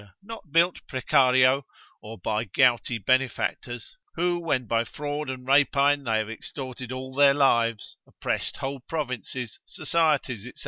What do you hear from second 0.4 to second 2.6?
built precario, or by